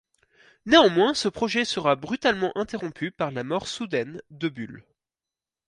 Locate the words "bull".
4.49-4.83